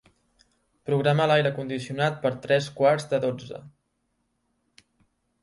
[0.89, 3.61] Programa l'aire condicionat per a tres quarts de dotze.